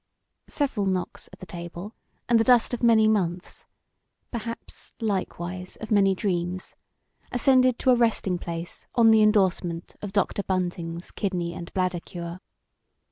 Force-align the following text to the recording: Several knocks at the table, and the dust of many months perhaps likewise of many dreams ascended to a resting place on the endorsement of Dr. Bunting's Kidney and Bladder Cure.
Several 0.47 0.87
knocks 0.87 1.29
at 1.31 1.37
the 1.37 1.45
table, 1.45 1.93
and 2.27 2.39
the 2.39 2.43
dust 2.43 2.73
of 2.73 2.81
many 2.81 3.07
months 3.07 3.67
perhaps 4.31 4.93
likewise 4.99 5.75
of 5.75 5.91
many 5.91 6.15
dreams 6.15 6.75
ascended 7.31 7.77
to 7.77 7.91
a 7.91 7.95
resting 7.95 8.39
place 8.39 8.87
on 8.95 9.11
the 9.11 9.21
endorsement 9.21 9.95
of 10.01 10.11
Dr. 10.11 10.41
Bunting's 10.41 11.11
Kidney 11.11 11.53
and 11.53 11.71
Bladder 11.75 11.99
Cure. 11.99 12.39